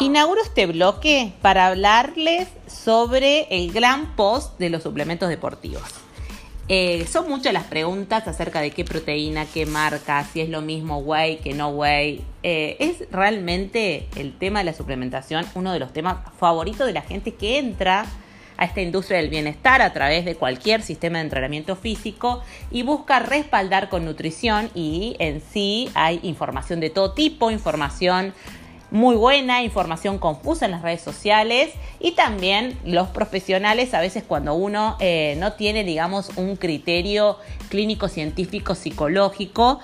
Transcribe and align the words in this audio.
Inauguro 0.00 0.40
este 0.40 0.64
bloque 0.64 1.34
para 1.42 1.66
hablarles 1.66 2.48
sobre 2.66 3.46
el 3.50 3.70
gran 3.70 4.16
post 4.16 4.58
de 4.58 4.70
los 4.70 4.82
suplementos 4.82 5.28
deportivos. 5.28 5.82
Eh, 6.68 7.06
son 7.06 7.28
muchas 7.28 7.52
las 7.52 7.64
preguntas 7.64 8.26
acerca 8.26 8.62
de 8.62 8.70
qué 8.70 8.82
proteína, 8.82 9.44
qué 9.44 9.66
marca, 9.66 10.24
si 10.24 10.40
es 10.40 10.48
lo 10.48 10.62
mismo 10.62 11.00
whey 11.00 11.36
que 11.40 11.52
no 11.52 11.68
whey. 11.68 12.24
Eh, 12.42 12.78
es 12.80 13.10
realmente 13.12 14.08
el 14.16 14.38
tema 14.38 14.60
de 14.60 14.64
la 14.64 14.72
suplementación 14.72 15.44
uno 15.54 15.70
de 15.70 15.78
los 15.78 15.92
temas 15.92 16.16
favoritos 16.38 16.86
de 16.86 16.94
la 16.94 17.02
gente 17.02 17.34
que 17.34 17.58
entra 17.58 18.06
a 18.56 18.64
esta 18.64 18.80
industria 18.80 19.18
del 19.18 19.28
bienestar 19.28 19.82
a 19.82 19.92
través 19.92 20.24
de 20.24 20.34
cualquier 20.34 20.80
sistema 20.80 21.18
de 21.18 21.24
entrenamiento 21.24 21.76
físico 21.76 22.42
y 22.70 22.84
busca 22.84 23.18
respaldar 23.18 23.90
con 23.90 24.06
nutrición 24.06 24.70
y 24.74 25.16
en 25.18 25.42
sí 25.42 25.90
hay 25.92 26.20
información 26.22 26.80
de 26.80 26.88
todo 26.88 27.12
tipo, 27.12 27.50
información 27.50 28.32
muy 28.90 29.16
buena, 29.16 29.62
información 29.62 30.18
confusa 30.18 30.64
en 30.64 30.72
las 30.72 30.82
redes 30.82 31.00
sociales 31.00 31.70
y 32.00 32.12
también 32.12 32.78
los 32.84 33.08
profesionales 33.08 33.94
a 33.94 34.00
veces 34.00 34.24
cuando 34.26 34.54
uno 34.54 34.96
eh, 35.00 35.36
no 35.38 35.52
tiene, 35.52 35.84
digamos, 35.84 36.30
un 36.36 36.56
criterio 36.56 37.38
clínico, 37.68 38.08
científico, 38.08 38.74
psicológico 38.74 39.80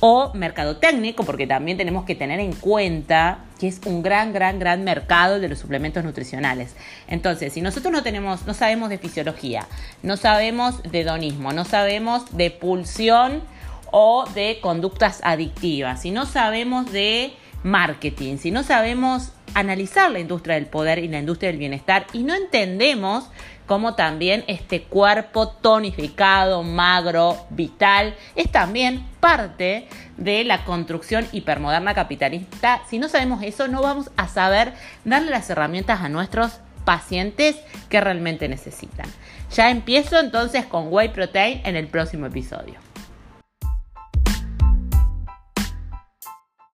o 0.00 0.32
mercadotécnico, 0.34 1.24
porque 1.24 1.46
también 1.46 1.76
tenemos 1.76 2.04
que 2.04 2.14
tener 2.14 2.40
en 2.40 2.52
cuenta 2.52 3.44
que 3.58 3.68
es 3.68 3.80
un 3.84 4.02
gran, 4.02 4.32
gran, 4.32 4.58
gran 4.58 4.82
mercado 4.82 5.38
de 5.38 5.48
los 5.48 5.58
suplementos 5.58 6.04
nutricionales. 6.04 6.74
Entonces, 7.06 7.52
si 7.52 7.60
nosotros 7.60 7.92
no 7.92 8.02
tenemos, 8.02 8.46
no 8.46 8.54
sabemos 8.54 8.88
de 8.88 8.98
fisiología, 8.98 9.66
no 10.02 10.16
sabemos 10.16 10.82
de 10.82 11.00
hedonismo, 11.00 11.52
no 11.52 11.66
sabemos 11.66 12.36
de 12.36 12.50
pulsión 12.50 13.42
o 13.92 14.24
de 14.34 14.58
conductas 14.62 15.20
adictivas, 15.22 16.02
si 16.02 16.10
no 16.10 16.24
sabemos 16.24 16.90
de 16.92 17.34
marketing, 17.62 18.38
si 18.38 18.50
no 18.50 18.62
sabemos 18.62 19.32
analizar 19.54 20.10
la 20.10 20.20
industria 20.20 20.54
del 20.54 20.66
poder 20.66 20.98
y 20.98 21.08
la 21.08 21.18
industria 21.18 21.50
del 21.50 21.58
bienestar 21.58 22.06
y 22.12 22.22
no 22.22 22.34
entendemos 22.34 23.28
cómo 23.66 23.94
también 23.94 24.42
este 24.48 24.82
cuerpo 24.82 25.48
tonificado, 25.48 26.64
magro, 26.64 27.46
vital, 27.50 28.16
es 28.34 28.50
también 28.50 29.06
parte 29.20 29.86
de 30.16 30.42
la 30.42 30.64
construcción 30.64 31.26
hipermoderna 31.30 31.94
capitalista. 31.94 32.82
Si 32.88 32.98
no 32.98 33.08
sabemos 33.08 33.44
eso, 33.44 33.68
no 33.68 33.80
vamos 33.80 34.10
a 34.16 34.26
saber 34.26 34.72
darle 35.04 35.30
las 35.30 35.48
herramientas 35.50 36.00
a 36.00 36.08
nuestros 36.08 36.58
pacientes 36.84 37.56
que 37.88 38.00
realmente 38.00 38.48
necesitan. 38.48 39.06
Ya 39.54 39.70
empiezo 39.70 40.18
entonces 40.18 40.66
con 40.66 40.92
Whey 40.92 41.10
Protein 41.10 41.60
en 41.64 41.76
el 41.76 41.86
próximo 41.86 42.26
episodio. 42.26 42.89